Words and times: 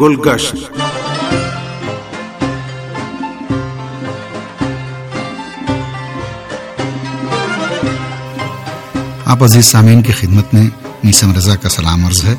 گلگشت۔ 0.00 0.56
آپ 9.24 9.42
عزیز 9.42 9.66
سامعین 9.66 10.02
کی 10.02 10.12
خدمت 10.12 10.54
میں 10.54 10.66
نیسم 11.04 11.32
رضا 11.32 11.56
کا 11.56 11.68
سلام 11.68 12.06
عرض 12.06 12.24
ہے۔ 12.24 12.34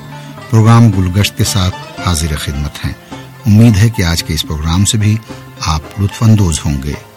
پروگرام 0.50 0.92
گلگشت 0.92 1.38
کے 1.38 1.44
ساتھ 1.44 2.02
حاضر 2.06 2.36
خدمت 2.38 2.86
ہیں۔ 2.86 2.94
امید 3.46 3.78
ہے 3.78 3.90
کہ 3.90 4.04
آج 4.04 4.24
کے 4.24 4.34
اس 4.34 4.44
پروگرام 4.44 4.86
سے 4.86 4.98
بھی 4.98 5.18
آپ 5.60 6.02
لطف 6.02 6.24
اندوز 6.24 6.60
ہوں 6.66 6.84
گے۔ 6.84 7.11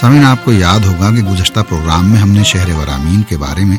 سامعین، 0.00 0.24
آپ 0.24 0.44
کو 0.44 0.52
یاد 0.52 0.80
ہوگا 0.80 1.10
کہ 1.10 1.22
گزشتہ 1.22 1.60
پروگرام 1.68 2.10
میں 2.10 2.20
ہم 2.20 2.30
نے 2.30 2.44
شہر 2.44 2.68
ورامین 2.68 3.22
کے 3.22 3.36
بارے 3.36 3.64
میں 3.64 3.76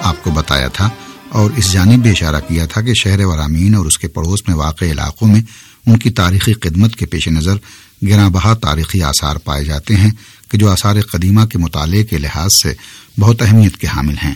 آپ 0.00 0.24
کو 0.24 0.30
بتایا 0.30 0.68
تھا 0.68 0.90
اور 1.28 1.50
اس 1.56 1.72
جانب 1.72 2.02
بھی 2.02 2.10
اشارہ 2.10 2.40
کیا 2.48 2.66
تھا 2.66 2.80
کہ 2.80 2.94
شہر 2.94 3.24
ورامین 3.24 3.74
اور 3.74 3.86
اس 3.86 3.98
کے 3.98 4.08
پڑوس 4.08 4.48
میں 4.48 4.56
واقع 4.56 4.84
علاقوں 4.84 5.28
میں 5.28 5.40
ان 5.86 5.98
کی 5.98 6.10
تاریخی 6.10 6.52
خدمت 6.52 6.96
کے 6.96 7.06
پیش 7.06 7.28
نظر 7.28 7.56
گراں 8.02 8.30
بہا 8.30 8.54
تاریخی 8.54 9.02
آثار 9.02 9.36
پائے 9.36 9.64
جاتے 9.64 9.96
ہیں 9.96 10.10
کہ 10.50 10.58
جو 10.58 10.70
آثار 10.70 11.00
قدیمہ 11.00 11.44
کے 11.44 11.58
مطالعے 11.58 12.04
کے 12.04 12.18
لحاظ 12.18 12.54
سے 12.54 12.74
بہت 13.20 13.42
اہمیت 13.42 13.76
کے 13.76 13.86
حامل 13.86 14.14
ہیں۔ 14.24 14.34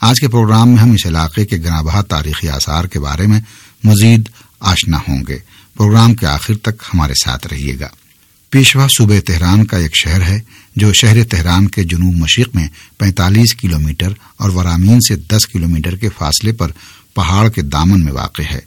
آج 0.00 0.20
کے 0.20 0.28
پروگرام 0.28 0.68
میں 0.68 0.78
ہم 0.78 0.90
اس 0.90 1.06
علاقے 1.06 1.46
کے 1.46 1.56
گراں 1.56 1.82
بہا 1.82 2.02
تاریخی 2.02 2.48
آثار 2.48 2.84
کے 2.84 3.00
بارے 3.00 3.26
میں 3.26 3.40
مزید 3.84 4.28
آشنا 4.60 4.98
ہوں 5.08 5.24
گے۔ 5.28 5.38
پروگرام 5.76 6.14
کے 6.14 6.26
آخر 6.26 6.54
تک 6.56 6.82
ہمارے 6.94 7.14
ساتھ 7.14 7.46
رہیے 7.46 7.80
گا۔ 7.80 7.88
پیشوا 8.52 8.86
صوبہ 8.98 9.20
تہران 9.26 9.64
کا 9.64 9.76
ایک 9.76 9.96
شہر 9.96 10.22
ہے 10.22 10.40
جو 10.76 10.92
شہر 10.92 11.24
تہران 11.24 11.68
کے 11.68 11.84
جنوب 11.84 12.14
مشرق 12.14 12.56
میں 12.56 12.68
پینتالیس 12.98 13.54
کلومیٹر 13.54 14.08
اور 14.36 14.50
ورامین 14.50 15.00
سے 15.00 15.16
دس 15.16 15.46
کلومیٹر 15.46 15.96
کے 15.96 16.08
فاصلے 16.18 16.52
پر 16.52 16.72
پہاڑ 17.14 17.48
کے 17.48 17.62
دامن 17.62 18.04
میں 18.04 18.12
واقع 18.12 18.42
ہے۔ 18.50 18.58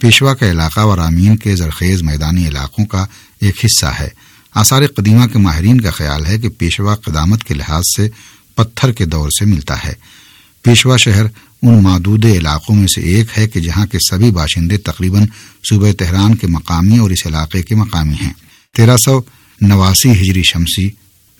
پیشوا 0.00 0.34
کا 0.34 0.50
علاقہ 0.50 0.80
ورامین 0.80 1.36
کے 1.36 1.56
زرخیز 1.56 2.02
میدانی 2.02 2.48
علاقوں 2.48 2.86
کا 2.86 3.06
ایک 3.40 3.64
حصہ 3.64 3.86
ہے۔ 3.86 4.08
آثار 4.54 4.86
قدیمہ 4.86 5.26
کے 5.26 5.38
ماہرین 5.38 5.80
کا 5.80 5.90
خیال 5.90 6.26
ہے 6.26 6.38
کہ 6.38 6.48
پیشوا 6.48 6.96
قدامت 6.96 7.44
کے 7.44 7.54
لحاظ 7.54 7.82
سے 7.96 8.08
پتھر 8.54 8.92
کے 8.92 9.04
دور 9.04 9.28
سے 9.38 9.44
ملتا 9.44 9.84
ہے۔ 9.84 9.92
پیشوا 10.62 10.96
شہر 10.96 11.24
ان 11.62 11.82
معدود 11.82 12.24
علاقوں 12.24 12.76
میں 12.76 12.86
سے 12.86 13.00
ایک 13.00 13.26
ہے 13.38 13.48
کہ 13.48 13.60
جہاں 13.60 13.86
کے 13.86 13.98
سبھی 14.10 14.30
باشندے 14.30 14.76
تقریباً 14.76 15.26
صوبہ 15.70 15.92
تہران 15.92 16.34
کے 16.34 16.46
مقامی 16.46 16.98
اور 16.98 17.10
اس 17.10 17.26
علاقے 17.26 17.62
کے 17.62 17.74
مقامی 17.74 18.14
ہیں۔ 18.22 18.32
تیرہ 18.76 18.96
سو 18.96 19.20
نواسی 19.60 20.10
ہجری 20.10 20.42
شمسی 20.42 20.90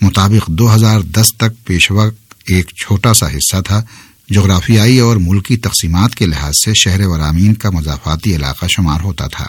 مطابق 0.01 0.49
دو 0.49 0.75
ہزار 0.75 1.01
دس 1.01 1.35
تک 1.37 1.67
پیشوا 1.67 2.09
ایک 2.49 2.67
چھوٹا 2.69 3.15
سا 3.15 3.29
حصہ 3.29 3.61
تھا 3.61 3.83
جغرافیائی 4.29 4.99
اور 4.99 5.17
ملکی 5.17 5.57
تقسیمات 5.57 6.15
کے 6.15 6.27
لحاظ 6.27 6.53
سے 6.65 6.75
شہر 6.75 7.01
ورامین 7.07 7.55
کا 7.55 7.71
مضافاتی 7.71 8.37
علاقہ 8.37 8.67
شمار 8.77 9.01
ہوتا 9.01 9.27
تھا۔ 9.27 9.47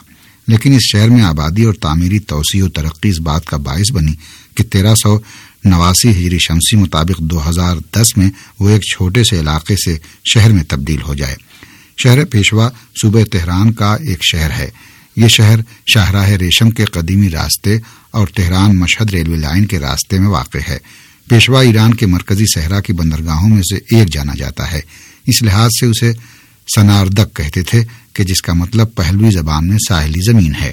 لیکن 0.47 0.73
اس 0.73 0.81
شہر 0.91 1.09
میں 1.09 1.21
آبادی 1.21 1.63
اور 1.63 1.73
تعمیری 1.73 2.19
توسیع 2.19 2.65
و 2.65 2.69
ترقی 2.69 3.09
اس 3.09 3.19
بات 3.19 3.45
کا 3.45 3.57
باعث 3.57 3.91
بنی 3.91 4.13
کہ 4.55 4.63
تیرہ 4.63 4.95
سو 4.95 5.19
نواسی 5.65 6.11
ہجری 6.11 6.37
شمسی 6.37 6.75
مطابق 6.75 7.19
دو 7.19 7.49
ہزار 7.49 7.77
دس 7.93 8.17
میں 8.17 8.29
وہ 8.59 8.69
ایک 8.69 8.81
چھوٹے 8.81 9.23
سے 9.23 9.39
علاقے 9.39 9.75
سے 9.75 9.97
شہر 10.33 10.51
میں 10.51 10.63
تبدیل 10.63 11.01
ہو 11.01 11.13
جائے۔ 11.13 11.35
شہر 12.03 12.25
پیشوا 12.25 12.69
صوبہ 13.01 13.23
تہران 13.23 13.73
کا 13.73 13.95
ایک 13.95 14.19
شہر 14.21 14.51
ہے۔ 14.51 14.69
یہ 15.17 15.27
شہر 15.27 15.59
شاہراہ 15.87 16.29
ریشم 16.29 16.69
کے 16.69 16.85
قدیمی 16.85 17.29
راستے 17.29 17.77
اور 18.11 18.27
تہران 18.27 18.77
مشہد 18.77 19.09
ریلوے 19.09 19.37
لائن 19.37 19.65
کے 19.65 19.79
راستے 19.79 20.19
میں 20.19 20.27
واقع 20.27 20.57
ہے۔ 20.67 20.77
پیشوا 21.29 21.61
ایران 21.61 21.93
کے 21.93 22.05
مرکزی 22.05 22.45
صحرا 22.55 22.81
کی 22.81 22.93
بندرگاہوں 22.93 23.49
میں 23.49 23.61
سے 23.61 23.75
ایک 23.75 24.13
جانا 24.13 24.33
جاتا 24.37 24.71
ہے۔ 24.71 24.79
اس 25.25 25.41
لحاظ 25.41 25.69
سے 25.79 25.85
اسے 25.85 26.13
سناردک 26.75 27.35
کہتے 27.35 27.61
تھے 27.61 27.83
کہ 28.13 28.23
جس 28.23 28.41
کا 28.41 28.53
مطلب 28.53 28.95
پہلوی 28.95 29.31
زبان 29.31 29.67
میں 29.67 29.77
ساحلی 29.87 30.21
زمین 30.25 30.53
ہے۔ 30.61 30.71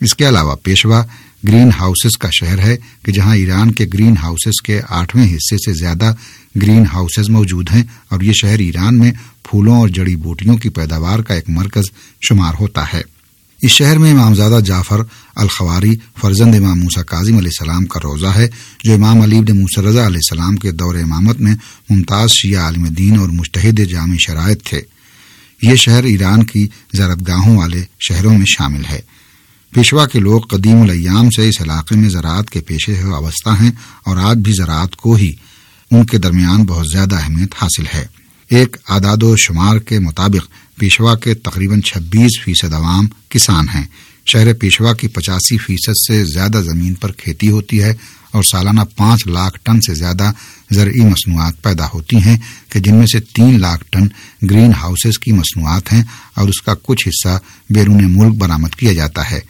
اس 0.00 0.14
کے 0.14 0.28
علاوہ 0.28 0.56
پیشوا 0.56 1.04
گرین 1.48 1.70
ہاؤسز 1.80 2.18
کا 2.18 2.28
شہر 2.32 2.58
ہے 2.58 2.76
کہ 3.02 3.12
جہاں 3.12 3.36
ایران 3.36 3.72
کے 3.72 3.86
گرین 3.94 4.14
ہاؤسز 4.22 4.62
کے 4.62 4.80
آٹھویں 4.88 5.26
حصے 5.26 5.56
سے 5.56 5.72
زیادہ 5.72 6.14
گرین 6.62 6.84
ہاؤسز 6.92 7.28
موجود 7.28 7.70
ہیں 7.74 7.84
اور 8.08 8.20
یہ 8.20 8.32
شہر 8.32 8.58
ایران 8.58 8.98
میں 8.98 9.12
پھولوں 9.50 9.76
اور 9.76 9.88
جڑی 9.88 10.16
بوٹیوں 10.16 10.56
کی 10.56 10.68
پیداوار 10.68 11.18
کا 11.18 11.34
ایک 11.34 11.44
مرکز 11.48 11.84
شمار 12.28 12.54
ہوتا 12.60 12.84
ہے۔ 12.92 13.13
اس 13.64 13.70
شہر 13.70 13.98
میں 13.98 14.12
امامزادہ 14.12 14.64
جعفر 14.64 15.00
الخواری 15.34 15.96
فرزند 16.20 16.54
امام 16.54 16.80
موسا 16.80 17.02
کاظم 17.02 17.36
علیہ 17.36 17.50
السلام 17.60 17.84
کا 17.84 18.00
روزہ 18.04 18.26
ہے، 18.26 18.48
جو 18.84 18.94
امام 18.94 19.20
علی 19.20 19.40
موسا 19.40 19.82
رضا 19.82 20.06
علیہ 20.06 20.20
السلام 20.24 20.56
کے 20.56 20.70
دور 20.70 20.94
امامت 20.94 21.40
میں 21.40 21.54
ممتاز 21.90 22.30
شیعہ 22.30 22.62
عالم 22.62 22.86
دین 22.86 23.18
اور 23.18 23.28
مشتحد 23.28 23.80
جامع 23.90 24.14
شرائط 24.18 24.62
تھے۔ 24.64 24.80
یہ 25.62 25.74
شہر 25.74 26.04
ایران 26.04 26.44
کی 26.44 26.68
زرعت 26.92 27.18
گاہوں 27.28 27.56
والے 27.56 27.84
شہروں 28.08 28.38
میں 28.38 28.46
شامل 28.46 28.82
ہے۔ 28.90 29.00
پیشوا 29.74 30.06
کے 30.06 30.18
لوگ 30.18 30.40
قدیم 30.40 30.82
الیام 30.82 31.30
سے 31.30 31.48
اس 31.48 31.60
علاقے 31.60 31.96
میں 31.96 32.08
زراعت 32.08 32.50
کے 32.50 32.60
پیشے 32.60 32.94
سے 32.94 33.04
وابستہ 33.04 33.62
ہیں 33.62 33.70
اور 34.04 34.16
آج 34.16 34.36
بھی 34.36 34.52
زراعت 34.52 34.96
کو 34.96 35.14
ہی 35.14 35.32
ان 35.90 36.06
کے 36.06 36.18
درمیان 36.18 36.64
بہت 36.64 36.86
زیادہ 36.92 37.14
اہمیت 37.14 37.54
حاصل 37.62 37.84
ہے۔ 37.94 38.06
ایک 38.50 38.76
اعداد 38.88 39.22
و 39.22 39.36
شمار 39.36 39.78
کے 39.78 39.98
مطابق 39.98 40.63
پیشوا 40.76 41.14
کے 41.14 41.34
تقریباً 41.34 41.80
چھبیس 41.80 42.30
فیصد 42.44 42.72
عوام 42.72 43.06
کسان 43.28 43.68
ہیں۔ 43.74 43.86
شہر 44.26 44.54
پیشوا 44.54 44.94
کی 44.94 45.08
پچاسی 45.08 45.58
فیصد 45.58 45.92
سے 46.08 46.24
زیادہ 46.24 46.62
زمین 46.64 46.94
پر 46.94 47.12
کھیتی 47.12 47.48
ہوتی 47.48 47.82
ہے 47.82 47.94
اور 48.30 48.42
سالانہ 48.42 48.80
پانچ 48.96 49.26
لاکھ 49.26 49.58
ٹن 49.62 49.80
سے 49.80 49.94
زیادہ 49.94 50.32
زرعی 50.70 51.00
مصنوعات 51.00 51.62
پیدا 51.62 51.86
ہوتی 51.94 52.16
ہیں 52.16 52.36
کہ 52.68 52.80
جن 52.80 52.94
میں 52.94 53.06
سے 53.06 53.20
تین 53.20 53.60
لاکھ 53.60 53.84
ٹن 53.90 54.06
گرین 54.50 54.72
ہاؤسز 54.72 55.18
کی 55.18 55.32
مصنوعات 55.32 55.92
ہیں 55.92 56.02
اور 56.34 56.48
اس 56.48 56.62
کا 56.62 56.74
کچھ 56.82 57.08
حصہ 57.08 57.38
بیرون 57.70 58.12
ملک 58.16 58.34
برامد 58.34 58.74
کیا 58.74 58.92
جاتا 58.92 59.30
ہے۔ 59.30 59.40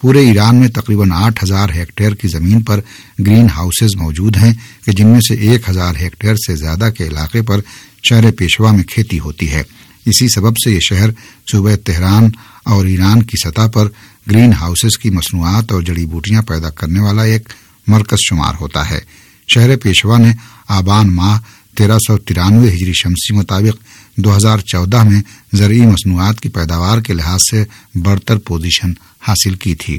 پورے 0.00 0.26
ایران 0.26 0.56
میں 0.56 0.68
تقریباً 0.68 1.12
آٹھ 1.12 1.44
ہزار 1.44 1.68
ہیکٹیئر 1.74 2.14
کی 2.14 2.28
زمین 2.28 2.62
پر 2.62 2.80
گرین 3.18 3.46
ہاؤسز 3.56 3.96
موجود 3.96 4.36
ہیں 4.36 4.54
کہ 4.86 4.92
جن 4.92 5.06
میں 5.06 5.20
سے 5.20 5.34
ایک 5.34 5.68
ہزار 5.68 5.94
ہیکٹیئر 5.96 6.34
سے 6.34 6.56
زیادہ 6.56 6.90
کے 6.98 7.06
علاقے 7.06 7.42
پر 7.42 7.60
شہر 8.08 8.30
پیشوا 8.30 8.72
میں 8.72 8.84
کھیتی 8.84 9.18
ہوتی 9.18 9.52
ہے۔ 9.52 9.62
اسی 10.06 10.28
سبب 10.28 10.56
سے 10.64 10.70
یہ 10.70 10.80
شہر 10.80 11.10
صوبہ 11.52 11.76
تہران 11.76 12.30
اور 12.64 12.86
ایران 12.86 13.22
کی 13.22 13.36
سطح 13.44 13.66
پر 13.72 13.88
گرین 14.30 14.52
ہاؤسز 14.52 14.98
کی 14.98 15.10
مصنوعات 15.10 15.72
اور 15.72 15.82
جڑی 15.82 16.06
بوٹیاں 16.06 16.42
پیدا 16.42 16.70
کرنے 16.70 17.00
والا 17.00 17.22
ایک 17.22 17.48
مرکز 17.86 18.16
شمار 18.28 18.54
ہوتا 18.60 18.90
ہے۔ 18.90 19.00
شہر 19.48 19.76
پیشوا 19.76 20.18
نے 20.18 20.32
آبان 20.68 21.14
ماہ 21.14 21.40
تیرہ 21.76 21.98
سو 21.98 22.18
ترانوے 22.18 22.68
ہجری 22.68 22.92
شمسی 22.92 23.34
مطابق 23.34 23.84
دو 24.16 24.36
ہزار 24.36 24.58
چودہ 24.58 25.02
میں 25.04 25.22
زرعی 25.52 25.80
مصنوعات 25.80 26.40
کی 26.40 26.48
پیداوار 26.48 26.98
کے 26.98 27.12
لحاظ 27.12 27.40
سے 27.50 27.64
برتر 27.94 28.38
پوزیشن 28.38 28.92
حاصل 29.20 29.54
کی 29.54 29.74
تھی۔ 29.74 29.98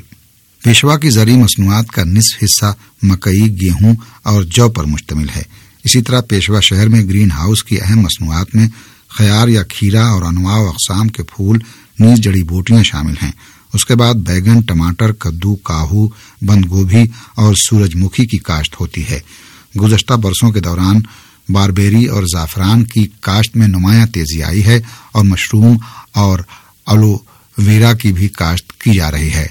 پیشوا 0.64 0.98
کی 0.98 1.10
زرعی 1.10 1.36
مصنوعات 1.36 1.88
کا 1.88 2.04
نصف 2.04 2.44
حصہ 2.44 2.76
مکئی، 3.04 3.62
گیہوں 3.62 3.96
اور 4.24 4.44
جو 4.44 4.70
پر 4.70 4.84
مشتمل 4.84 5.30
ہے۔ 5.36 5.42
اسی 5.84 6.02
طرح 6.02 6.22
پیشوا 6.22 6.60
شہر 6.60 6.90
میں 6.90 7.04
گرین 7.04 7.32
ہاؤس 7.32 7.64
کی 7.64 7.82
اہم 7.82 8.00
مصنوعات 8.00 8.56
میں 8.56 8.68
خیار 9.18 9.48
یا 9.48 9.64
کھیرا 9.64 10.08
اور 10.08 10.22
انواع 10.22 10.58
و 10.58 10.70
اقسام 10.70 11.08
کے 11.08 11.24
پھول، 11.24 11.60
نیز 12.00 12.20
جڑی 12.20 12.44
بوٹیاں 12.44 12.84
شامل 12.84 13.14
ہیں۔ 13.24 13.32
اس 13.74 13.86
کے 13.86 13.96
بعد 13.96 14.14
بیگن، 14.14 14.62
ٹماٹر، 14.62 15.12
کدو، 15.12 15.56
کاہو، 15.56 16.08
بند 16.42 16.66
گوبھی 16.70 17.08
اور 17.36 17.56
سورج 17.56 17.96
مکھی 17.96 18.26
کی 18.26 18.38
کاشت 18.38 18.76
ہوتی 18.80 19.10
ہے۔ 19.10 19.20
گزشتہ 19.82 20.14
برسوں 20.14 20.52
کے 20.52 20.60
دوران 20.60 21.02
باربیری 21.50 22.06
اور 22.06 22.24
زعفران 22.24 22.84
کی 22.84 23.08
کاشت 23.20 23.58
میں 23.58 23.68
نمایاں 23.68 24.06
تیزی 24.06 24.44
آئی 24.44 24.66
ہے 24.66 24.82
اور 25.12 25.26
مشروم 25.26 25.78
اور 26.14 26.40
الو 26.86 27.18
ویرا 27.58 27.94
کی 27.94 28.14
بھی 28.14 28.28
کاشت 28.28 28.82
کی 28.82 28.94
جا 28.94 29.12
رہی 29.12 29.34
ہے۔ 29.34 29.48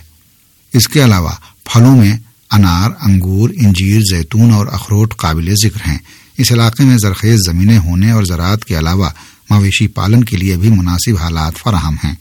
اس 0.73 0.89
کے 0.89 1.05
علاوہ 1.05 1.33
پھلوں 1.73 1.97
میں 1.97 2.17
انار، 2.51 2.91
انگور، 3.01 3.51
انجیر، 3.57 4.01
زیتون 4.11 4.53
اور 4.53 4.67
اخروٹ 4.67 5.17
قابل 5.17 5.55
ذکر 5.65 5.89
ہیں۔ 5.89 5.99
اس 6.39 6.53
علاقے 6.53 6.85
میں 6.85 6.99
زرخیز 6.99 7.41
زمینیں 7.47 7.79
ہونے 7.79 8.11
اور 8.11 8.25
زراعت 8.25 8.65
کے 8.65 8.79
علاوہ 8.79 9.09
مویشی 9.51 9.87
پالن 9.87 10.25
کے 10.25 10.37
لیے 10.37 10.57
بھی 10.57 10.71
مناسب 10.71 11.17
حالات 11.21 11.59
فراہم 11.59 11.95
ہیں۔ 12.05 12.15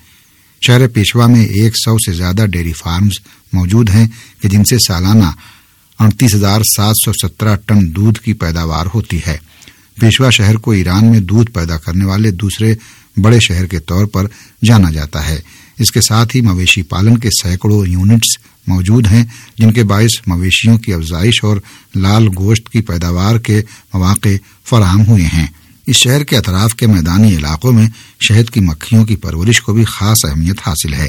شہر 0.67 0.87
پیشوا 0.87 1.27
میں 1.27 1.45
ایک 1.45 1.73
سو 1.75 1.97
سے 1.97 2.13
زیادہ 2.13 2.45
ڈیری 2.45 2.73
فارمز 2.73 3.11
موجود 3.53 3.89
ہیں 3.89 4.07
کہ 4.41 4.49
جن 4.49 4.63
سے 4.63 4.77
سالانہ 4.79 5.31
اڑتیس 5.99 6.35
ہزار 6.35 6.61
سات 6.75 6.95
سو 7.05 7.11
سترہ 7.13 7.55
ٹن 7.65 7.95
دودھ 7.95 8.19
کی 8.19 8.33
پیداوار 8.33 8.85
ہوتی 8.93 9.19
ہے۔ 9.27 9.37
پیشوا 9.99 10.29
شہر 10.29 10.55
کو 10.55 10.71
ایران 10.71 11.11
میں 11.11 11.19
دودھ 11.19 11.51
پیدا 11.51 11.77
کرنے 11.77 12.05
والے 12.05 12.31
دوسرے 12.31 12.75
بڑے 13.17 13.39
شہر 13.39 13.65
کے 13.65 13.79
طور 13.79 14.05
پر 14.05 14.27
جانا 14.65 14.91
جاتا 14.91 15.27
ہے۔ 15.27 15.39
اس 15.79 15.91
کے 15.91 16.01
ساتھ 16.01 16.35
ہی 16.35 16.41
مویشی 16.41 16.81
پالن 16.81 17.17
کے 17.17 17.29
سینکڑوں 17.29 17.85
یونٹس 17.87 18.37
موجود 18.67 19.07
ہیں 19.07 19.25
جن 19.57 19.73
کے 19.73 19.83
باعث 19.83 20.27
مویشیوں 20.27 20.77
کی 20.77 20.93
افزائش 20.93 21.43
اور 21.43 21.57
لال 21.95 22.27
گوشت 22.37 22.69
کی 22.69 22.81
پیداوار 22.81 23.37
کے 23.37 23.61
مواقع 23.93 24.29
فراہم 24.65 25.05
ہوئے 25.05 25.23
ہیں۔ 25.23 25.47
اس 25.87 25.95
شہر 25.95 26.23
کے 26.23 26.37
اطراف 26.37 26.75
کے 26.75 26.87
میدانی 26.87 27.35
علاقوں 27.35 27.71
میں 27.71 27.89
شہد 28.21 28.49
کی 28.49 28.59
مکھیوں 28.59 29.05
کی 29.05 29.15
پرورش 29.15 29.61
کو 29.61 29.73
بھی 29.73 29.83
خاص 29.83 30.25
اہمیت 30.25 30.59
حاصل 30.65 30.93
ہے۔ 30.93 31.07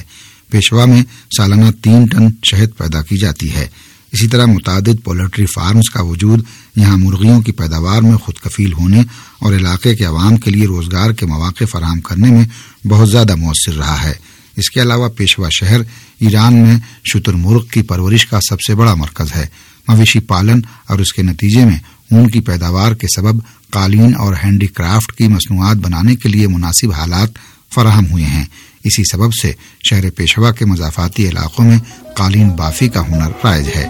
پیشوا 0.51 0.85
میں 0.85 1.03
سالانہ 1.37 1.71
تین 1.83 2.07
ٹن 2.07 2.29
شہد 2.45 2.69
پیدا 2.79 3.03
کی 3.03 3.17
جاتی 3.17 3.55
ہے۔ 3.55 3.67
اسی 4.13 4.29
طرح 4.29 4.47
متعدد 4.47 5.05
پولٹری 5.05 5.47
فارمز 5.47 5.91
کا 5.91 6.03
وجود 6.03 6.45
یہاں 6.77 6.97
مرغیوں 6.97 7.43
کی 7.43 7.53
پیداوار 7.53 8.03
میں 8.03 8.17
خود 8.17 8.35
کفیل 8.35 8.73
ہونے 8.73 9.03
اور 9.39 9.53
علاقے 9.53 9.97
کے 9.97 10.05
عوام 10.05 10.37
کے 10.37 10.51
لیے 10.51 10.67
روزگار 10.67 11.11
کے 11.11 11.27
مواقع 11.27 11.65
فراہم 11.65 12.01
کرنے 12.01 12.31
میں 12.31 12.45
بہت 12.89 13.11
زیادہ 13.11 13.35
مؤثر 13.35 13.73
رہا 13.73 14.03
ہے۔ 14.03 14.13
اس 14.57 14.71
کے 14.71 14.83
علاوہ 14.83 15.09
پیشوا 15.09 15.49
شہر 15.51 15.81
ایران 16.21 16.55
میں 16.55 16.77
شتر 17.13 17.33
مرغ 17.33 17.67
کی 17.67 17.83
پرورش 17.83 18.27
کا 18.27 18.39
سب 18.49 18.61
سے 18.61 18.75
بڑا 18.75 18.95
مرکز 18.95 19.37
ہے۔ 19.37 19.47
مویشی 19.89 20.21
پالن 20.21 20.61
اور 20.89 20.99
اس 20.99 21.13
کے 21.13 21.23
نتیجے 21.23 21.65
میں 21.65 21.79
ان 22.19 22.31
کی 22.31 22.41
پیداوار 22.41 22.93
کے 22.93 23.07
سبب 23.17 23.41
قالین 23.71 24.15
اور 24.19 24.35
ہینڈی 24.45 24.67
کرافٹ 24.67 25.13
کی 25.13 25.29
مصنوعات 25.29 25.77
بنانے 25.77 26.17
کے 26.17 26.29
لیے 26.29 26.47
مناسب 26.47 26.93
حالات 26.93 27.29
فراہم 27.75 28.07
ہوئے 28.11 28.25
ہیں۔ 28.25 28.45
اسی 28.85 29.03
سبب 29.13 29.33
سے 29.43 29.53
شہر 29.91 30.11
پیشوا 30.11 30.53
کے 30.53 30.65
مضافاتی 30.65 31.29
علاقوں 31.29 31.65
میں 31.65 31.79
قالین 32.17 32.49
بافی 32.49 32.89
کا 32.89 33.09
ہنر 33.09 33.29
رائج 33.45 33.69
ہے۔ 33.77 33.89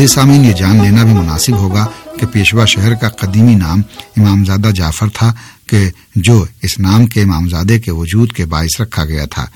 عزیز 0.00 0.12
سامعین 0.12 0.44
یہ 0.44 0.52
جان 0.52 0.76
لینا 0.82 1.04
بھی 1.04 1.12
مناسب 1.12 1.56
ہوگا 1.56 1.86
کہ 2.20 2.26
پیشوا 2.26 2.64
شہر 2.64 2.94
کا 2.94 3.08
قدیمی 3.08 3.54
نام 3.54 3.82
امامزادہ 4.16 4.70
جعفر 4.74 5.08
تھا 5.08 5.32
کہ 5.66 5.90
جو 6.16 6.44
اس 6.62 6.78
نام 6.78 7.06
کے 7.06 7.22
امامزادے 7.22 7.80
کے 7.80 7.90
وجود 7.90 8.32
کے 8.32 8.46
باعث 8.46 8.80
رکھا 8.80 9.04
گیا 9.04 9.26
تھا۔ 9.26 9.46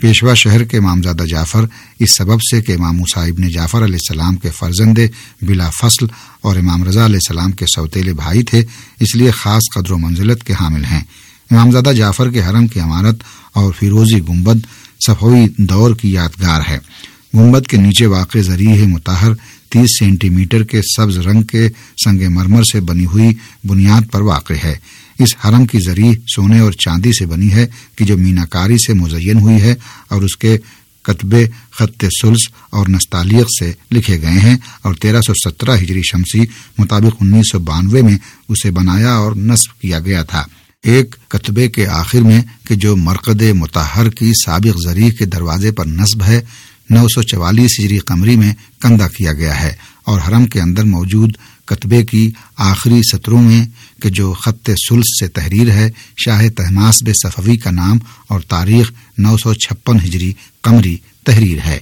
پیشوا 0.00 0.34
شہر 0.34 0.64
کے 0.64 0.76
امامزادہ 0.76 1.22
جعفر 1.22 1.64
اس 1.98 2.16
سبب 2.16 2.38
سے 2.50 2.62
کہ 2.62 2.72
امام 2.72 2.98
صاحب 3.14 3.38
نے 3.38 3.50
جعفر 3.50 3.84
علیہ 3.84 3.94
السلام 3.94 4.36
کے 4.36 4.50
فرزند 4.50 4.98
بلا 5.42 5.70
فصل 5.70 6.06
اور 6.40 6.56
امام 6.56 6.84
رضا 6.84 7.04
علیہ 7.04 7.16
السلام 7.16 7.52
کے 7.52 7.64
سوتیلے 7.74 8.12
بھائی 8.12 8.42
تھے، 8.42 8.64
اس 9.00 9.16
لیے 9.16 9.30
خاص 9.30 9.62
قدر 9.74 9.92
و 9.92 9.98
منزلت 9.98 10.44
کے 10.44 10.52
حامل 10.52 10.84
ہیں۔ 10.84 11.00
امامزادہ 11.50 11.92
جعفر 11.92 12.30
کے 12.30 12.42
حرم 12.42 12.66
کی 12.66 12.80
عمارت 12.80 13.16
اور 13.52 13.72
فیروزی 13.78 14.20
گنبد 14.28 14.60
صفوی 15.06 15.46
دور 15.56 15.96
کی 15.96 16.12
یادگار 16.12 16.60
ہے۔ 16.68 16.78
گنبد 17.34 17.66
کے 17.66 17.76
نیچے 17.76 18.06
واقع 18.06 18.38
ذریعہ 18.38 18.86
متحر 18.86 19.34
تیس 19.68 19.98
سینٹی 19.98 20.28
میٹر 20.28 20.62
کے 20.62 20.80
سبز 20.96 21.18
رنگ 21.18 21.42
کے 21.42 21.68
سنگ 22.04 22.22
مرمر 22.28 22.62
سے 22.62 22.80
بنی 22.80 23.06
ہوئی 23.06 23.34
بنیاد 23.64 24.12
پر 24.12 24.20
واقع 24.20 24.52
ہے۔ 24.64 24.74
اس 25.18 25.28
حرم 25.44 25.66
کی 25.66 25.78
ذریع 25.78 26.12
سونے 26.36 26.58
اور 26.58 26.72
چاندی 26.72 27.12
سے 27.18 27.26
بنی 27.26 27.52
ہے 27.52 27.66
کہ 27.96 28.04
جو 28.04 28.16
میناکاری 28.16 28.78
سے 28.78 28.92
مزین 28.92 29.38
ہوئی 29.38 29.62
ہے 29.62 29.74
اور 30.08 30.22
اس 30.22 30.36
کے 30.36 30.58
کتبے 31.02 31.46
خط 31.70 32.04
سلس 32.22 32.40
اور 32.70 32.86
نستعلیق 32.88 33.46
سے 33.60 33.72
لکھے 33.92 34.22
گئے 34.22 34.38
ہیں 34.38 34.56
اور 34.82 34.94
تیرہ 34.94 35.20
سو 35.20 35.32
سترہ 35.34 35.76
ہجری 35.76 36.00
شمسی 36.02 36.40
مطابق 36.78 37.16
انیس 37.20 37.46
سو 37.52 37.58
بانوے 37.58 38.02
میں 38.02 38.18
اسے 38.48 38.70
بنایا 38.70 39.14
اور 39.14 39.32
نصب 39.36 39.80
کیا 39.80 39.98
گیا 39.98 40.22
تھا۔ 40.22 40.44
ایک 40.82 41.16
کتبے 41.28 41.68
کے 41.68 41.86
آخر 41.86 42.20
میں 42.20 42.40
کہ 42.68 42.74
جو 42.74 42.96
مرکد 42.96 43.42
متحر 43.42 44.08
کی 44.08 44.32
سابق 44.44 44.88
ذریع 44.88 45.10
کے 45.10 45.24
دروازے 45.24 45.72
پر 45.72 45.86
نصب 45.86 46.22
ہے 46.22 46.40
نو 46.92 47.06
سو 47.08 47.22
چوالیس 47.22 47.80
ہجری 47.80 47.98
قمری 47.98 48.36
میں 48.36 48.54
کندہ 48.80 49.06
کیا 49.16 49.32
گیا 49.32 49.62
ہے 49.62 49.74
اور 50.04 50.20
حرم 50.28 50.46
کے 50.46 50.60
اندر 50.60 50.84
موجود 50.84 51.36
کتبے 51.64 52.04
کی 52.04 52.30
آخری 52.56 53.00
سطروں 53.12 53.42
میں 53.42 53.64
کہ 54.02 54.08
جو 54.08 54.32
خط 54.32 54.70
سلس 54.88 55.20
سے 55.20 55.28
تحریر 55.28 55.70
ہے، 55.70 55.90
شاہ 56.24 56.48
تحماس 56.56 57.02
بے 57.02 57.12
صفوی 57.12 57.56
کا 57.56 57.70
نام 57.70 57.98
اور 58.28 58.40
تاریخ 58.40 58.92
نو 59.18 59.36
سو 59.36 59.54
چھپن 59.54 59.96
ہجری 60.04 60.32
قمری 60.62 60.96
تحریر 61.26 61.58
ہے۔ 61.66 61.78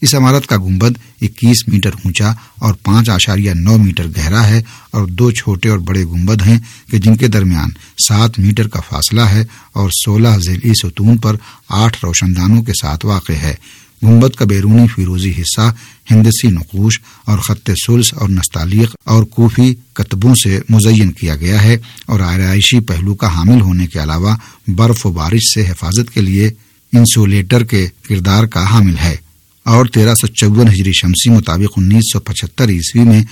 اس 0.00 0.14
عمارت 0.14 0.46
کا 0.46 0.56
گنبد 0.56 0.98
اکیس 1.22 1.68
میٹر 1.68 1.90
اونچا 1.92 2.32
اور 2.58 2.74
پانچ 2.74 3.08
آشاریہ 3.10 3.52
نو 3.54 3.78
میٹر 3.78 4.06
گہرا 4.16 4.46
ہے 4.46 4.62
اور 4.90 5.06
دو 5.06 5.30
چھوٹے 5.30 5.68
اور 5.68 5.78
بڑے 5.78 6.04
گنبد 6.04 6.46
ہیں 6.46 6.58
کہ 6.90 6.98
جن 6.98 7.16
کے 7.16 7.28
درمیان 7.28 7.70
سات 8.08 8.38
میٹر 8.38 8.68
کا 8.68 8.80
فاصلہ 8.80 9.20
ہے 9.20 9.44
اور 9.72 9.90
سولہ 10.04 10.38
ذیلی 10.46 10.72
ستون 10.74 11.16
پر 11.16 11.36
آٹھ 11.68 11.98
روشن 12.02 12.36
دانوں 12.36 12.62
کے 12.62 12.72
ساتھ 12.72 13.06
واقع 13.06 13.32
ہے۔ 13.32 13.54
گنبد 14.02 14.34
کا 14.34 14.44
بیرونی 14.44 14.86
فیروزی 14.86 15.30
حصہ، 15.30 15.74
ہندسی 16.10 16.48
نقوش 16.48 17.00
اور 17.24 17.38
خط 17.38 17.70
سلس 17.86 18.14
اور 18.14 18.28
نستعلیق 18.28 18.96
اور 19.04 19.22
کوفی 19.22 19.74
کتبوں 19.92 20.34
سے 20.34 20.60
مزین 20.68 21.12
کیا 21.12 21.36
گیا 21.36 21.62
ہے 21.62 21.76
اور 22.06 22.20
آرائشی 22.20 22.80
پہلو 22.80 23.14
کا 23.14 23.36
حامل 23.36 23.60
ہونے 23.60 23.86
کے 23.86 24.02
علاوہ 24.02 24.36
برف 24.68 25.06
و 25.06 25.12
بارش 25.12 25.54
سے 25.54 25.68
حفاظت 25.68 26.14
کے 26.14 26.20
لیے 26.20 26.50
انسولیٹر 26.92 27.64
کے 27.64 27.86
کردار 28.08 28.44
کا 28.44 28.70
حامل 28.70 28.94
ہے۔ 29.02 29.16
اور 29.64 29.86
تیرہ 29.86 30.14
سو 30.14 30.26
چون 30.26 30.68
ہجری 30.68 30.92
شمسی 30.92 31.30
مطابق 31.30 31.72
انیس 31.76 32.12
سو 32.12 32.20
پچہتر 32.20 32.68
عیسوی 32.68 33.02
میں 33.02 33.22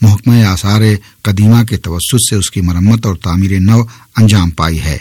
محکمہ 0.00 0.44
آثار 0.44 0.80
قدیمہ 1.22 1.64
کے 1.64 1.76
توسط 1.76 2.30
سے 2.30 2.34
اس 2.34 2.50
کی 2.50 2.60
مرمت 2.60 3.06
اور 3.06 3.14
تعمیر 3.14 3.60
نو 3.60 3.82
انجام 4.16 4.50
پائی 4.50 4.80
ہے۔ 4.80 4.98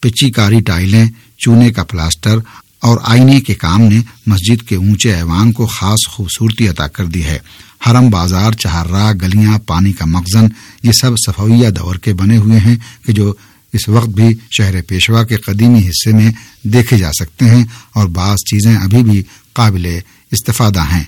پچی 0.00 0.30
کاری 0.30 0.60
ٹائلیں، 0.60 1.04
چونے 1.38 1.70
کا 1.70 1.84
پلاسٹر 1.84 2.38
اور 2.86 2.98
آئینے 3.02 3.40
کے 3.40 3.54
کام 3.54 3.82
نے 3.82 4.00
مسجد 4.26 4.68
کے 4.68 4.76
اونچے 4.76 5.14
ایوان 5.14 5.52
کو 5.52 5.66
خاص 5.66 6.08
خوبصورتی 6.08 6.68
عطا 6.68 6.86
کر 6.86 7.04
دی 7.04 7.24
ہے۔ 7.24 7.38
حرم 7.86 8.10
بازار 8.10 8.52
چہارہ 8.52 9.12
گلیاں، 9.22 9.58
پانی 9.58 9.92
کا 9.92 10.04
مخزن، 10.04 10.46
یہ 10.82 10.92
سب 10.92 11.10
صفویہ 11.26 11.70
دور 11.70 11.94
کے 11.94 12.14
بنے 12.14 12.36
ہوئے 12.36 12.58
ہیں 12.58 12.76
کہ 13.06 13.12
جو 13.12 13.34
اس 13.72 13.88
وقت 13.88 14.08
بھی 14.08 14.34
شہر 14.50 14.82
پیشوا 14.82 15.24
کے 15.24 15.36
قدیمی 15.36 15.88
حصے 15.88 16.12
میں 16.12 16.32
دیکھے 16.62 16.98
جا 16.98 17.10
سکتے 17.12 17.44
ہیں 17.44 17.64
اور 17.94 18.06
بعض 18.06 18.36
چیزیں 18.36 18.76
ابھی 18.76 19.02
بھی 19.02 19.22
قابل 19.52 19.86
استفادہ 20.32 20.80
ہیں۔ 20.80 21.04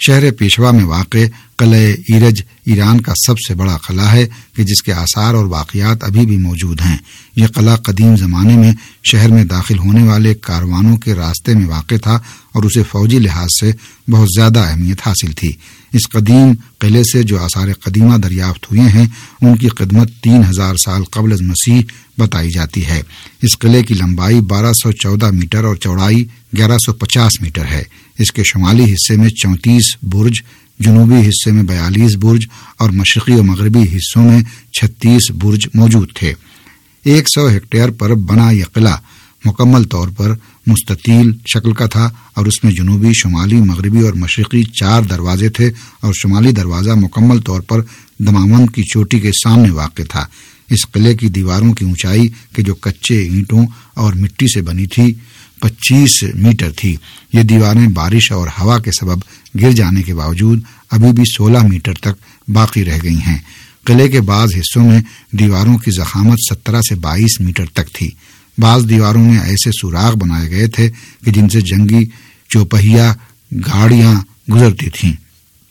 شہر 0.00 0.30
پیشوا 0.30 0.70
میں 0.70 0.84
واقع 0.84 1.24
قلعہ 1.58 1.92
ایرج 2.08 2.42
ایران 2.64 3.00
کا 3.00 3.12
سب 3.26 3.38
سے 3.38 3.54
بڑا 3.54 3.76
قلعہ 3.76 4.12
ہے 4.12 4.28
کہ 4.56 4.62
جس 4.64 4.82
کے 4.82 4.92
آثار 4.92 5.34
اور 5.34 5.44
واقعات 5.44 6.04
ابھی 6.04 6.26
بھی 6.26 6.36
موجود 6.36 6.80
ہیں۔ 6.80 6.96
یہ 7.36 7.46
قلعہ 7.46 7.76
قدیم 7.76 8.16
زمانے 8.16 8.56
میں 8.56 8.72
شہر 9.04 9.28
میں 9.28 9.44
داخل 9.44 9.78
ہونے 9.78 10.02
والے 10.02 10.34
کاروانوں 10.34 10.96
کے 10.96 11.14
راستے 11.14 11.54
میں 11.54 11.66
واقع 11.66 11.94
تھا 12.02 12.20
اور 12.52 12.62
اسے 12.62 12.82
فوجی 12.82 13.18
لحاظ 13.18 13.48
سے 13.60 13.72
بہت 14.10 14.28
زیادہ 14.36 14.58
اہمیت 14.58 15.00
حاصل 15.06 15.32
تھی۔ 15.32 15.52
اس 15.92 16.08
قدیم 16.12 16.52
قلعے 16.78 17.02
سے 17.12 17.22
جو 17.22 17.38
آثار 17.38 17.68
قدیمہ 17.72 18.16
دریافت 18.16 18.66
ہوئے 18.70 18.80
ہیں، 18.80 19.06
ان 19.40 19.56
کی 19.56 19.68
خدمت 19.68 20.10
تین 20.22 20.42
ہزار 20.50 20.74
سال 20.84 21.04
قبل 21.04 21.32
از 21.32 21.42
مسیح 21.42 21.82
بتائی 22.18 22.50
جاتی 22.50 22.86
ہے۔ 22.86 23.02
اس 23.42 23.58
قلعے 23.58 23.82
کی 23.82 23.94
لمبائی 23.94 24.40
بارہ 24.40 24.72
سو 24.72 24.92
چودہ 24.92 25.30
میٹر 25.30 25.64
اور 25.64 25.76
چوڑائی 25.76 26.24
گیارہ 26.56 26.78
سو 26.86 26.92
پچاس 26.92 27.40
میٹر 27.40 27.64
ہے۔ 27.64 27.82
اس 28.18 28.32
کے 28.32 28.42
شمالی 28.44 28.92
حصے 28.92 29.16
میں 29.16 29.28
چونتیس 29.28 29.84
برج 30.02 30.32
جنوبی 30.78 31.28
حصے 31.28 31.52
میں 31.52 31.62
بیالیس 31.62 32.16
برج 32.16 32.46
اور 32.78 32.90
مشرقی 32.90 33.32
و 33.32 33.42
مغربی 33.42 33.82
حصوں 33.96 34.30
میں 34.30 34.42
چھتیس 34.72 35.30
برج 35.30 35.68
موجود 35.74 36.12
تھے۔ 36.14 36.34
ایک 37.04 37.28
سو 37.34 37.48
ہیکٹیئر 37.48 37.90
پر 37.90 38.14
بنا 38.14 38.50
یہ 38.50 38.64
قلعہ 38.64 38.96
مکمل 39.44 39.84
طور 39.84 40.08
پر 40.08 40.34
مستطیل 40.66 41.32
شکل 41.46 41.72
کا 41.72 41.86
تھا 41.86 42.10
اور 42.34 42.46
اس 42.46 42.64
میں 42.64 42.72
جنوبی، 42.72 43.08
شمالی، 43.14 43.56
مغربی 43.56 44.00
اور 44.00 44.12
مشرقی 44.12 44.62
چار 44.62 45.02
دروازے 45.02 45.48
تھے 45.48 45.70
اور 46.00 46.14
شمالی 46.14 46.52
دروازہ 46.52 46.90
مکمل 46.90 47.40
طور 47.40 47.60
پر 47.60 47.80
دماوند 48.18 48.74
کی 48.74 48.82
چوٹی 48.82 49.20
کے 49.20 49.30
سامنے 49.44 49.70
واقع 49.70 50.02
تھا۔ 50.10 50.24
اس 50.70 50.92
قلعے 50.92 51.14
کی 51.14 51.28
دیواروں 51.28 51.72
کی 51.72 51.84
اونچائی 51.84 52.28
کے 52.52 52.62
جو 52.62 52.74
کچے 52.74 53.18
اینٹوں 53.18 53.66
اور 53.94 54.12
مٹی 54.12 54.46
سے 54.54 54.62
بنی 54.62 54.86
تھی 54.86 55.14
پچیس 55.60 56.22
میٹر 56.34 56.70
تھی۔ 56.76 56.96
یہ 57.32 57.42
دیواریں 57.42 57.88
بارش 57.88 58.32
اور 58.32 58.48
ہوا 58.60 58.78
کے 58.78 58.90
سبب 59.00 59.18
گر 59.60 59.72
جانے 59.72 60.02
کے 60.02 60.14
باوجود 60.14 60.60
ابھی 60.90 61.12
بھی 61.12 61.22
سولہ 61.36 61.58
میٹر 61.58 61.94
تک 61.94 62.50
باقی 62.50 62.84
رہ 62.84 62.98
گئی 63.02 63.16
ہیں۔ 63.26 63.38
قلعے 63.84 64.08
کے 64.08 64.20
بعض 64.20 64.48
حصوں 64.56 64.90
میں 64.90 65.00
دیواروں 65.32 65.78
کی 65.78 65.90
زخامت 65.90 66.38
سترہ 66.50 66.80
سے 66.80 66.94
بائیس 66.94 67.40
میٹر 67.40 67.64
تک 67.66 67.92
تھی۔ 67.92 68.10
بعض 68.58 68.88
دیواروں 68.88 69.24
میں 69.24 69.38
ایسے 69.38 69.70
سوراخ 69.72 70.14
بنائے 70.16 70.50
گئے 70.50 70.66
تھے 70.66 70.90
کہ 71.24 71.30
جن 71.30 71.48
سے 71.48 71.60
جنگی 71.60 72.06
چوپہیا 72.48 73.14
گاڑیاں 73.52 74.14
گزرتی 74.50 74.90
تھیں۔ 74.90 75.12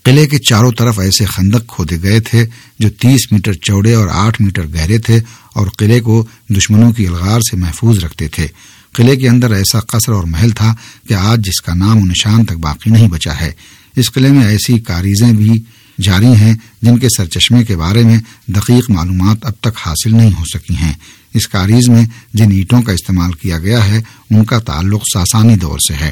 قلعے 0.04 0.28
کے 0.28 0.38
چاروں 0.38 0.72
طرف 0.72 1.00
ایسے 1.00 1.26
خندق 1.26 1.68
کھودے 1.68 2.02
گئے 2.04 2.20
تھے 2.20 2.46
جو 2.80 2.90
تیس 2.90 3.32
میٹر 3.32 3.54
چوڑے 3.54 3.94
اور 3.94 4.08
آٹھ 4.08 4.42
میٹر 4.42 4.66
گہرے 4.74 4.98
تھے 4.98 5.20
اور 5.56 5.68
قلعے 5.68 6.00
کو 6.00 6.26
دشمنوں 6.50 6.92
کی 6.92 7.08
الغار 7.08 7.40
سے 7.40 7.58
محفوظ 7.58 8.04
رکھتے 8.04 8.28
تھے۔ 8.28 8.48
قلعے 8.94 9.16
کے 9.16 9.30
اندر 9.30 9.52
ایسا 9.52 9.80
قصر 9.80 10.12
اور 10.12 10.24
محل 10.24 10.50
تھا 10.50 10.76
کہ 11.08 11.14
آج 11.14 11.46
جس 11.46 11.62
کا 11.62 11.74
نام 11.74 11.98
و 11.98 12.06
نشان 12.06 12.46
تک 12.46 12.54
باقی 12.54 12.90
نہیں 12.90 13.08
بچا 13.08 13.42
ہے۔ 13.42 13.52
اس 13.96 14.12
قلعے 14.12 14.32
میں 14.32 14.46
ایسی 14.46 14.80
کاریزیں 14.80 15.34
بھی 15.34 15.62
جاری 16.02 16.26
ہیں 16.26 16.56
جن 16.82 16.98
کے 16.98 17.08
سرچشمے 17.18 17.64
کے 17.64 17.76
بارے 17.76 18.04
میں 18.04 18.18
دقیق 18.48 18.90
معلومات 18.90 19.38
اب 19.42 19.54
تک 19.62 19.78
حاصل 19.78 20.16
نہیں 20.16 20.32
ہو 20.40 20.44
سکی 20.46 20.74
ہیں۔ 20.74 20.94
اس 21.34 21.48
کاریز 21.48 21.90
میں 21.90 22.06
جن 22.34 22.52
اینٹوں 22.52 22.82
کا 22.82 22.92
استعمال 22.92 23.32
کیا 23.34 23.58
گیا 23.58 23.86
ہے، 23.86 24.02
ان 24.30 24.46
کا 24.46 24.60
تعلق 24.60 25.04
ساسانی 25.14 25.56
دور 25.56 25.80
سے 25.88 25.94
ہے۔ 25.94 26.12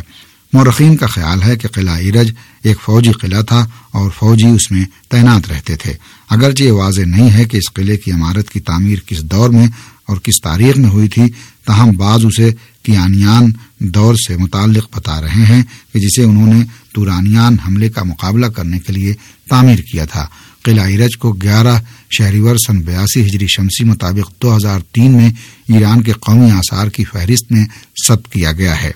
مورخین 0.54 0.98
کا 0.98 1.08
خیال 1.08 1.44
ہے 1.44 1.56
کہ 1.56 1.68
قلعہ 1.68 1.98
ارج 2.00 2.32
ایک 2.64 2.78
فوجی 2.82 3.12
قلعہ 3.12 3.42
تھا 3.42 3.68
اور 3.92 4.12
فوجی 4.18 4.48
اس 4.48 4.72
میں 4.72 4.86
تعینات 5.10 5.52
رہتے 5.52 5.76
تھے۔ 5.76 5.94
اگرچہ 6.30 6.64
یہ 6.64 6.72
واضح 6.72 7.02
نہیں 7.02 7.32
ہے 7.32 7.46
کہ 7.46 7.58
اس 7.58 7.74
قلعے 7.74 7.98
کی 7.98 8.12
عمارت 8.12 8.50
کی 8.50 8.60
تعمیر 8.60 9.00
کس 9.06 9.22
دور 9.22 9.50
میں 9.50 9.68
اور 10.08 10.18
کس 10.18 10.42
تاریخ 10.42 10.78
میں 10.78 10.90
ہوئی 10.90 11.08
تھی 11.08 11.24
تاہم 11.66 11.92
بعض 11.92 12.26
اسے 12.26 12.54
کیانیان 12.84 13.52
دور 13.80 14.16
سے 14.28 14.38
متعلق 14.38 14.98
بتا 14.98 15.22
رہے 15.22 15.46
ہیں 15.46 15.64
کہ 15.94 16.00
جسے 16.00 16.24
انہوں 16.24 16.54
نے 16.54 16.66
تورانیان 16.94 17.58
حملے 17.68 17.90
کا 17.90 18.04
مقابلہ 18.04 18.46
کرنے 18.46 18.80
کے 18.80 18.94
لیے 18.94 19.14
تعمیر 19.50 19.80
کیا 19.92 20.06
تھا۔ 20.06 20.28
قلعہ 20.64 20.88
ارج 20.88 21.18
کو 21.18 21.32
گیارہ 21.32 21.76
شہری 22.18 22.40
ور 22.40 22.56
سن 22.68 22.82
بیاسی 22.82 23.22
ہجری 23.22 23.48
شمسی 23.48 23.84
مطابق 23.84 24.42
دو 24.42 24.58
ہزار 24.58 24.80
تین 24.92 25.12
میں 25.12 25.30
ایران 25.74 26.04
کے 26.04 26.12
قومی 26.12 26.52
آثار 26.52 26.88
کی 26.88 27.04
فہرست 27.04 27.52
میں 27.52 27.66
ثبت 28.08 28.32
کیا 28.32 28.52
گیا 28.52 28.84
ہے۔ 28.84 28.92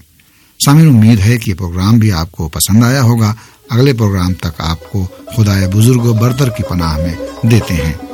سامر 0.66 0.86
امید 0.86 1.20
ہے 1.20 1.38
کہ 1.38 1.50
یہ 1.50 1.56
پروگرام 1.56 1.98
بھی 1.98 2.12
آپ 2.12 2.32
کو 2.32 2.50
پسند 2.50 2.84
آیا 2.84 3.02
ہوگا۔ 3.02 3.34
اگلے 3.70 3.94
پروگرام 3.94 4.34
تک 4.34 4.62
آپ 4.62 4.92
کو 4.92 5.08
خدا 5.36 5.68
بزرگ 5.74 6.02
و 6.02 6.14
برتر 6.14 6.50
کی 6.50 6.64
پناہ 6.70 6.98
میں 6.98 7.16
دیتے 7.48 7.74
ہیں۔ 7.74 8.09